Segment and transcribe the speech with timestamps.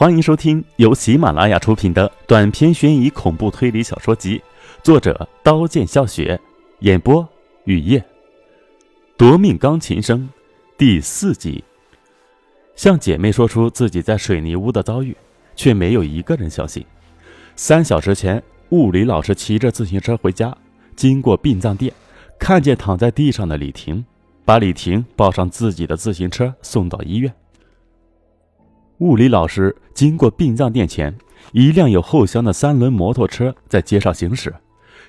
[0.00, 4.40] 欢迎收听由喜马拉雅出品的短篇悬疑恐怖推理小说集，
[4.82, 6.40] 作者刀剑笑雪，
[6.78, 7.28] 演播
[7.64, 8.02] 雨夜。
[9.18, 10.26] 夺命钢琴声
[10.78, 11.62] 第四集。
[12.74, 15.14] 向姐妹说出自己在水泥屋的遭遇，
[15.54, 16.82] 却没有一个人相信。
[17.54, 20.56] 三小时前，物理老师骑着自行车回家，
[20.96, 21.92] 经过殡葬店，
[22.38, 24.02] 看见躺在地上的李婷，
[24.46, 27.30] 把李婷抱上自己的自行车送到医院。
[29.00, 31.16] 物理老师经过殡葬店前，
[31.52, 34.54] 一辆有后箱的三轮摩托车在街上行驶。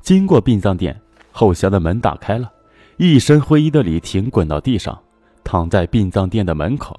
[0.00, 0.98] 经过殡葬店，
[1.32, 2.52] 后箱的门打开了，
[2.98, 4.96] 一身灰衣的李婷滚到地上，
[5.42, 6.98] 躺在殡葬店的门口。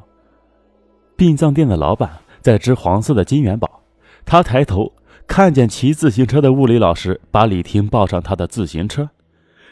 [1.15, 3.83] 殡葬店的老板在织黄色的金元宝，
[4.25, 4.91] 他抬头
[5.25, 9.09] 看见骑自行车的物理老师把李婷抱上他的自行车。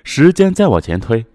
[0.06, 1.26] 时间再往前推，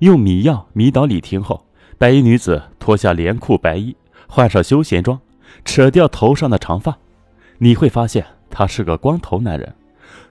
[0.00, 1.64] 用迷药迷倒李婷后，
[1.96, 3.96] 白衣女子脱下连裤白衣。
[4.26, 5.20] 换上休闲装，
[5.64, 6.98] 扯掉头上的长发，
[7.58, 9.74] 你会发现他是个光头男人。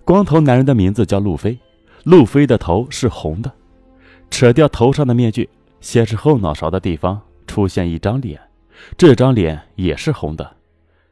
[0.04, 1.58] 光头男人的名字叫路飞，
[2.04, 3.52] 路飞的头是红的。
[4.30, 8.40] 扯掉头上的面具，先是后脑勺的地方出现一张脸，
[8.98, 10.56] 这张脸也是红的，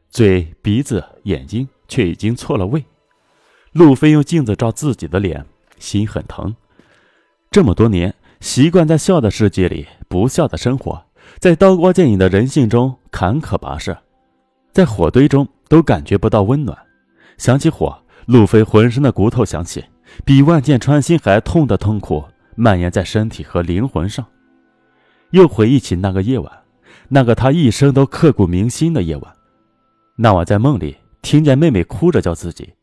[0.09, 2.83] 嘴、鼻子、眼睛却已经错了位。
[3.71, 5.45] 路飞用镜子照自己的脸，
[5.77, 6.55] 心很疼。
[7.51, 11.04] 这么多年，习惯在笑的世界里不笑的生活。
[11.39, 13.97] 在刀光剑影的人性中坎坷跋涉，
[14.71, 16.77] 在火堆中都感觉不到温暖。
[17.37, 19.83] 想起火，路飞浑身的骨头响起，
[20.23, 22.23] 比万箭穿心还痛的痛苦
[22.55, 24.25] 蔓延在身体和灵魂上。
[25.31, 26.51] 又回忆起那个夜晚，
[27.09, 29.33] 那个他一生都刻骨铭心的夜晚。
[30.15, 32.73] 那晚在梦里听见妹妹哭着叫自己，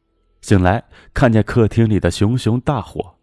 [0.42, 0.84] 醒来
[1.14, 3.14] 看见客厅里的熊熊大火，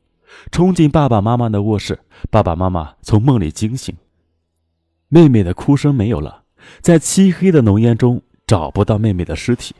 [0.52, 2.00] 冲进爸爸妈妈的卧室，
[2.32, 3.96] 爸爸妈妈从梦里惊醒。
[5.10, 6.44] 妹妹的哭声没有了，
[6.82, 9.76] 在漆黑的浓烟中找不到妹妹的尸体，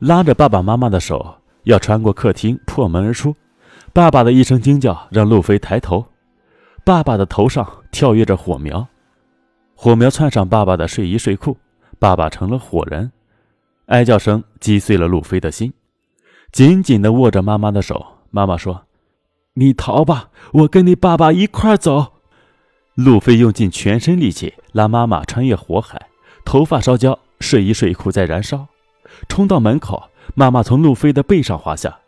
[0.00, 3.34] 拉着爸爸妈妈的手要穿过客厅破门而出。
[3.92, 6.04] 爸爸的一声惊叫让路飞抬头，
[6.84, 8.86] 爸爸的头上跳跃着火苗，
[9.74, 11.56] 火苗窜上爸爸的睡衣睡裤，
[11.98, 13.12] 爸爸成了火人。
[13.86, 15.72] 哀叫声击碎了路飞的心，
[16.50, 18.04] 紧紧地握着妈妈的手。
[18.30, 18.86] 妈妈说
[19.54, 22.14] ：“你逃吧，我跟你爸爸一块走。”
[22.96, 26.00] 路飞用尽全身力气拉妈妈穿越火海，
[26.46, 28.66] 头发烧焦，睡衣睡裤在燃烧。
[29.28, 31.98] 冲到门口，妈妈从路飞的背上滑下，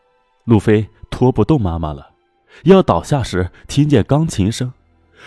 [0.44, 2.08] 路飞拖不动妈妈了。
[2.64, 4.72] 要倒下时，听见钢琴声。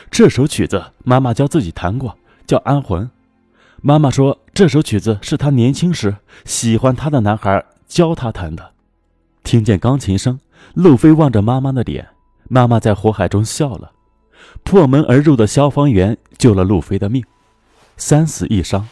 [0.09, 2.17] 这首曲子妈妈教自己弹过，
[2.47, 3.03] 叫《安魂》。
[3.83, 8.73] 妈妈说这首曲子是她年轻时喜欢她的男孩教她弹的。
[9.43, 10.39] 听见钢琴声，
[10.73, 12.07] 路飞望着妈妈的脸，
[12.49, 13.91] 妈妈在火海中笑了。
[14.63, 17.23] 破门而入的消防员救了路飞的命，
[17.97, 18.87] 三死一伤。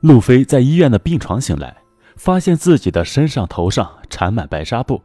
[0.00, 1.76] 路飞在医院的病床醒来，
[2.16, 5.02] 发现自己的身上、头上缠满白纱布，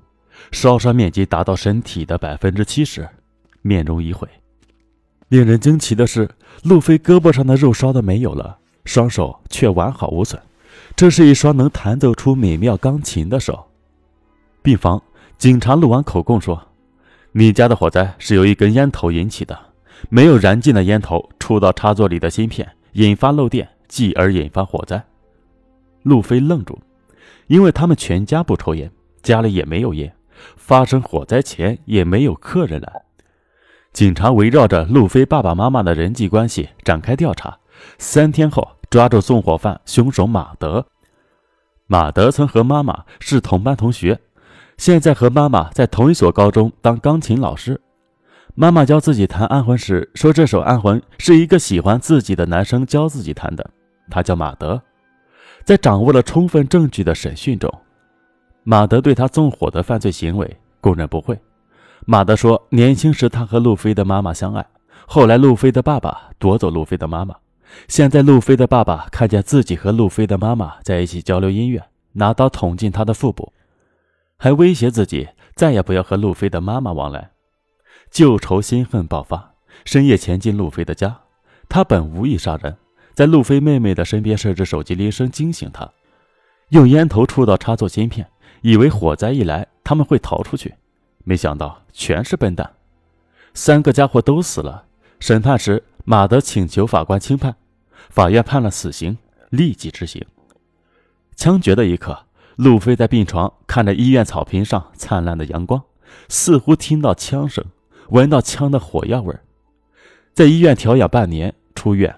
[0.51, 3.07] 烧伤面积达到身体的百分之七十，
[3.61, 4.27] 面容已毁。
[5.29, 6.29] 令人惊奇的是，
[6.63, 10.41] 路飞胳膊上的肉烧的没有了，双手却完好无损，
[10.95, 13.67] 这是一双能弹奏出美妙钢琴的手。
[14.61, 15.01] 病房
[15.37, 16.70] 警察录完口供说。
[17.33, 19.57] 你家的火灾是由一根烟头引起的，
[20.09, 25.01] 没有燃尽的烟头触到插座里的芯片，引发漏电，继而引发火灾。
[26.03, 26.77] 路飞愣住，
[27.47, 28.91] 因为他们全家不抽烟，
[29.21, 30.13] 家里也没有烟，
[30.57, 33.01] 发生火灾前也没有客人来。
[33.93, 37.59] 警察围绕着路飞爸爸妈妈的人际关系展开调查，
[37.97, 40.85] 三天后抓住纵火犯凶手马德。
[41.87, 44.19] 马德曾和妈妈是同班同学。
[44.81, 47.79] 现在和妈妈在同一所高中当钢琴老师，
[48.55, 53.69] 妈妈教自己弹《安魂》时说：“这首《安魂》是一个喜欢自己的男生教自己弹的，
[54.09, 54.81] 他叫马德。”
[55.63, 57.71] 在掌握了充分证据的审讯中，
[58.63, 61.39] 马德对他纵火的犯罪行为供认不讳。
[62.07, 64.65] 马德说：“年轻时他和路飞的妈妈相爱，
[65.05, 67.35] 后来路飞的爸爸夺走路飞的妈妈，
[67.87, 71.83] 现在路飞的爸爸看见自己和路飞的妈妈在一起交流音乐，
[72.13, 73.53] 拿刀捅进他的腹部。”
[74.43, 77.29] 还威胁自己再也不要和路飞的妈妈往来，
[78.09, 79.53] 旧仇新恨爆发，
[79.85, 81.15] 深夜潜进路飞的家。
[81.69, 82.75] 他本无意杀人，
[83.13, 85.87] 在路飞妹妹的身边设置手机铃声惊醒她，
[86.69, 88.27] 用烟头触到插座芯片，
[88.61, 90.73] 以为火灾一来他们会逃出去，
[91.23, 92.73] 没想到全是笨蛋。
[93.53, 94.85] 三个家伙都死了。
[95.19, 97.55] 审判时，马德请求法官轻判，
[98.09, 99.15] 法院判了死刑，
[99.51, 100.25] 立即执行。
[101.35, 102.25] 枪决的一刻。
[102.55, 105.81] 路飞在病床看着医院草坪上灿烂的阳光，
[106.27, 107.63] 似乎听到枪声，
[108.09, 109.35] 闻到枪的火药味
[110.33, 112.15] 在医院调养半年，出院，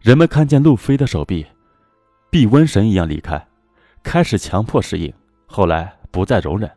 [0.00, 1.46] 人们看见路飞的手臂，
[2.30, 3.46] 避瘟神一样离开，
[4.02, 5.12] 开始强迫适应，
[5.46, 6.70] 后来不再容忍。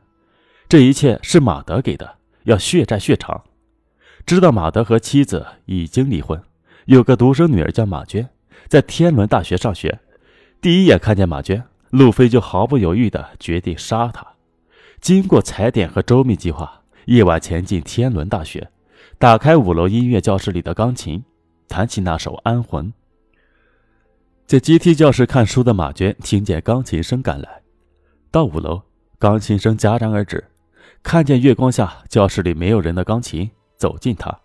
[0.68, 3.44] 这一切是马德给的，要血债血偿。
[4.26, 6.42] 知道马德和妻子已经离婚，
[6.86, 8.28] 有个独生女儿叫马娟，
[8.68, 10.00] 在天伦大学上学。
[10.60, 11.64] 第一眼看见马娟，
[11.96, 14.26] 路飞就毫不犹豫地决定杀他。
[15.00, 18.70] 经过踩点和周密计划，夜晚前进天伦大学，
[19.18, 21.24] 打开五楼音乐教室里的钢琴，
[21.68, 22.88] 弹起那首《安魂》。
[24.46, 27.62] 在阶梯教室看书的马娟听见钢琴声赶来，
[28.30, 28.82] 到五楼，
[29.18, 30.44] 钢琴声戛然而止。
[31.02, 34.38] 看见月光下教室里没有人的钢琴，走近他，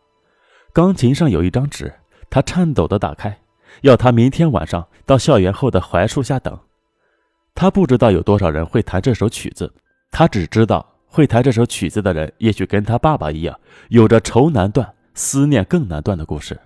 [0.73, 1.93] 钢琴上有一张纸，
[2.29, 3.41] 他颤抖地打开，
[3.83, 6.57] 要他明天晚上到校园后的槐树下等。
[7.61, 9.71] 他不知道有多少人会弹这首曲子，
[10.11, 13.55] 他只知道会弹这首曲子的人，也许跟他爸爸一样，
[13.91, 16.59] 有着愁难断、思念更难断的故事。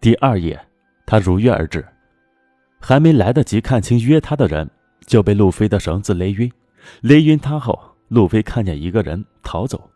[0.00, 0.64] 第二夜，
[1.04, 1.84] 他如约而至，
[2.78, 4.70] 还没来得及看清约他的人，
[5.08, 6.52] 就被路飞的绳子勒晕，
[7.00, 7.76] 勒晕他后。
[8.06, 9.90] 路飞看见一个人逃走，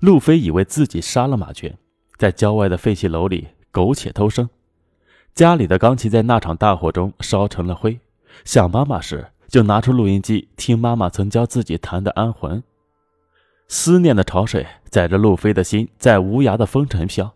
[0.00, 1.72] 路飞以为自己杀了马娟，
[2.18, 4.50] 在郊外的废弃楼里苟且偷生。
[5.36, 7.96] 家里的钢琴在那场大火中烧成了灰。
[8.44, 12.58] 想妈妈时，就拿出录音机听妈妈曾教自己弹的《安魂》。
[13.68, 17.34] 思念的潮水载着路飞的心，在无涯的风尘飘，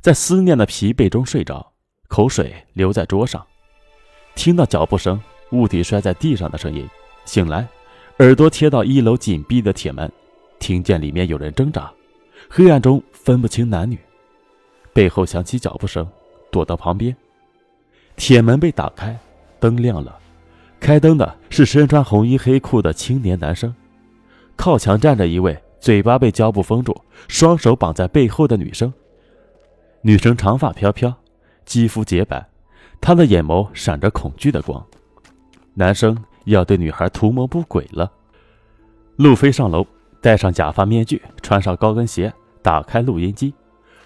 [0.00, 1.72] 在思念的疲惫中睡着，
[2.08, 3.44] 口水流在桌上，
[4.34, 5.20] 听到脚步声、
[5.50, 6.88] 物体摔在地上的声音，
[7.24, 7.66] 醒来。
[8.18, 10.10] 耳朵贴到一楼紧闭的铁门，
[10.60, 11.92] 听见里面有人挣扎，
[12.48, 13.98] 黑暗中分不清男女。
[14.92, 16.08] 背后响起脚步声，
[16.52, 17.16] 躲到旁边。
[18.14, 19.18] 铁门被打开，
[19.58, 20.16] 灯亮了。
[20.84, 23.74] 开灯的是身穿红衣黑裤的青年男生。
[24.54, 26.94] 靠墙站着一位嘴巴被胶布封住、
[27.26, 28.92] 双手绑在背后的女生。
[30.02, 31.14] 女生长发飘飘，
[31.64, 32.46] 肌肤洁白，
[33.00, 34.84] 她的眼眸闪着恐惧的光。
[35.72, 36.22] 男生。
[36.44, 38.12] 要对女孩图谋不轨了。
[39.16, 39.86] 路飞上楼，
[40.20, 43.54] 戴上假发面具，穿上高跟鞋，打开录音机，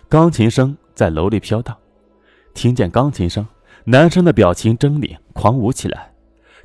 [0.08, 1.76] 钢琴声在楼里飘荡。
[2.54, 3.44] 听见钢琴声，
[3.82, 6.12] 男生的表情狰狞，狂舞起来。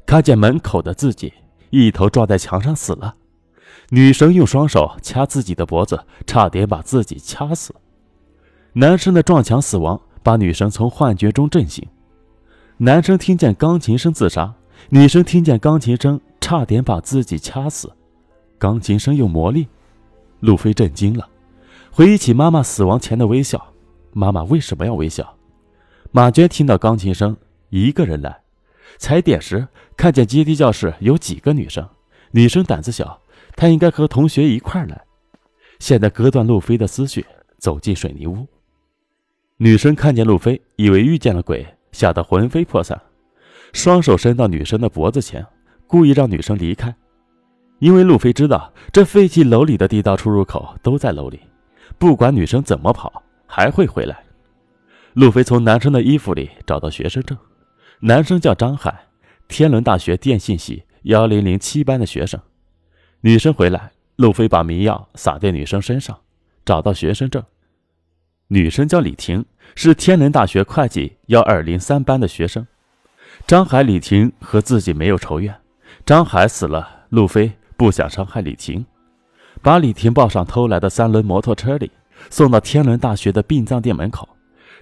[0.06, 1.34] 看见门口的自己，
[1.70, 3.16] 一头撞在墙上死了。
[3.90, 7.74] 女生用双手掐自己的脖子，差点把自己掐死。
[8.74, 11.88] 男生的撞墙死亡把女生从幻觉中震醒。
[12.78, 14.54] 男生听见钢琴声自杀。
[14.90, 17.92] 女生听见钢琴声，差点把自己掐死。
[18.58, 19.68] 钢琴声有魔力，
[20.42, 21.28] 路飞震惊了，
[21.92, 23.66] 回忆起妈妈死亡前的微笑。
[24.12, 25.36] 妈妈为什么要微笑？
[26.12, 27.38] 马娟听到钢琴声，
[27.70, 28.43] 一个人来。
[28.98, 31.88] 踩点时看见阶梯教室有几个女生，
[32.32, 33.22] 女生胆子小，
[33.56, 35.02] 她应该和同学一块来。
[35.80, 37.26] 现在割断路飞的思绪，
[37.58, 38.48] 走进水泥屋。
[39.58, 43.00] 女生看见路飞，以为遇见了鬼，吓得魂飞魄散。
[43.72, 45.46] 双手伸到女生的脖子前，
[45.88, 46.94] 故意让女生离开，
[47.80, 51.40] 因为路飞知道这废弃楼里的地道出入口都在楼里，
[51.98, 54.24] 不管女生怎么跑，还会回来。
[55.14, 57.38] 路飞从男生的衣服里找到学生证，
[58.06, 59.06] 男生叫张海，
[59.48, 62.38] 天伦大学电信系幺零零七班的学生。
[63.22, 66.20] 女生回来，路飞把迷药撒在女生身上，
[66.66, 67.42] 找到学生证，
[68.50, 72.68] 女生叫李婷，是天伦大学会计幺二零三班的学生。
[73.48, 75.56] 张海、李婷和自己没有仇怨。
[76.06, 78.86] 张海死了，路飞不想伤害李婷，
[79.62, 81.90] 把李婷抱上偷来的三轮摩托车里，
[82.30, 84.28] 送到天伦大学的殡葬店门口。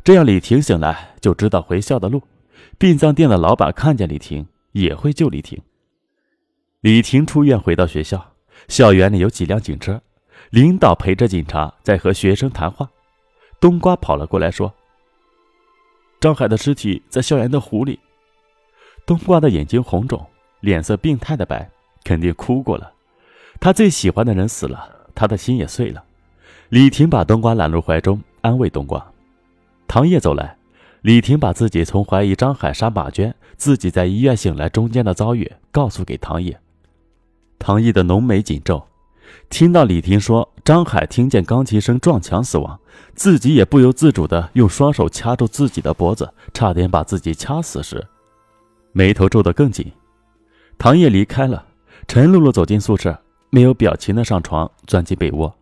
[0.03, 2.19] 这样，李婷醒来就知道回校的路。
[2.77, 5.61] 殡葬店的老板看见李婷，也会救李婷。
[6.81, 8.33] 李婷出院回到学校，
[8.67, 10.01] 校园里有几辆警车，
[10.49, 12.89] 领导陪着警察在和学生谈话。
[13.59, 14.73] 冬瓜跑了过来，说
[16.19, 17.99] ：“张海的尸体在校园的湖里。”
[19.05, 20.25] 冬瓜的眼睛红肿，
[20.59, 21.69] 脸色病态的白，
[22.03, 22.91] 肯定哭过了。
[23.59, 26.03] 他最喜欢的人死了，他的心也碎了。
[26.69, 29.05] 李婷把冬瓜揽入怀中，安慰冬瓜。
[29.87, 30.57] 唐叶走来，
[31.01, 36.55] 李婷把自己从怀疑张海杀马娟，自己在医院醒来中间的遭遇告诉给唐毅。
[37.57, 38.83] 唐毅的浓眉紧皱，
[39.49, 42.79] 听到李婷说张海听见钢琴声撞墙死亡，
[43.15, 48.05] 自己也不由自主的用双手掐住自己的脖子，差点把自己掐死时。
[48.91, 49.91] 眉头皱得更紧，
[50.77, 51.65] 唐叶离开了。
[52.07, 55.55] 陈露露走进宿舍，没有表情的上床，钻进被窝。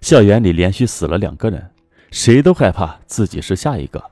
[0.00, 1.70] 校园里连续死了两个人，
[2.10, 4.11] 谁都害怕自己是下一个。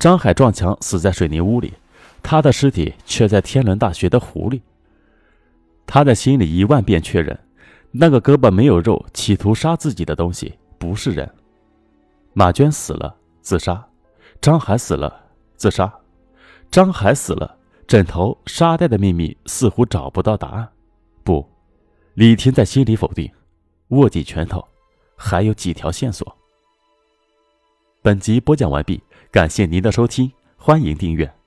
[0.00, 1.74] 张海撞墙死在水泥屋里，
[2.22, 4.62] 他的尸体却在天伦大学的湖里。
[5.86, 7.38] 他在心里一万遍确认，
[7.90, 11.30] 那个胳膊没有肉、企图杀自己的东西不是人。
[12.32, 13.74] 马娟死了，自杀；
[14.40, 15.22] 张海死了，
[15.56, 15.86] 自杀；
[16.70, 17.58] 张海死了。
[17.86, 20.66] 枕头、沙袋的秘密似乎找不到答案。
[21.24, 21.46] 不，
[22.14, 23.30] 李婷在心里否定，
[23.88, 24.64] 握紧拳头，
[25.16, 26.39] 还有几条线索。
[28.02, 31.39] 本集播讲完毕，感谢您的收听，欢迎订阅。